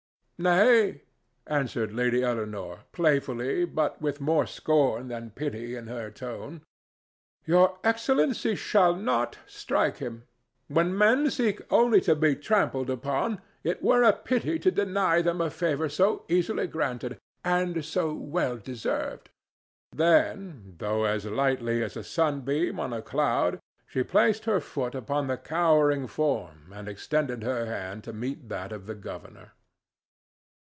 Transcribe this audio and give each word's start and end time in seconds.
"Nay," 0.43 1.03
answered 1.45 1.93
Lady 1.93 2.23
Eleanore, 2.23 2.79
playfully, 2.93 3.63
but 3.63 4.01
with 4.01 4.19
more 4.19 4.47
scorn 4.47 5.07
than 5.07 5.29
pity 5.29 5.75
in 5.75 5.85
her 5.85 6.09
tone; 6.09 6.63
"Your 7.45 7.77
Excellency 7.83 8.55
shall 8.55 8.95
not 8.95 9.37
strike 9.45 9.97
him. 9.97 10.23
When 10.67 10.97
men 10.97 11.29
seek 11.29 11.61
only 11.71 12.01
to 12.01 12.15
be 12.15 12.35
trampled 12.35 12.89
upon, 12.89 13.39
it 13.63 13.83
were 13.83 14.01
a 14.01 14.13
pity 14.13 14.57
to 14.57 14.71
deny 14.71 15.21
them 15.21 15.41
a 15.41 15.51
favor 15.51 15.87
so 15.87 16.25
easily 16.27 16.65
granted—and 16.65 17.85
so 17.85 18.11
well 18.11 18.57
deserved!" 18.57 19.29
Then, 19.91 20.73
though 20.79 21.03
as 21.03 21.23
lightly 21.23 21.83
as 21.83 21.95
a 21.95 22.03
sunbeam 22.03 22.79
on 22.79 22.93
a 22.93 23.03
cloud, 23.03 23.59
she 23.85 24.01
placed 24.01 24.45
her 24.45 24.59
foot 24.59 24.95
upon 24.95 25.27
the 25.27 25.37
cowering 25.37 26.07
form 26.07 26.73
and 26.73 26.87
extended 26.87 27.43
her 27.43 27.67
hand 27.67 28.03
to 28.05 28.11
meet 28.11 28.49
that 28.49 28.71
of 28.71 28.87
the 28.87 28.95
governor. 28.95 29.51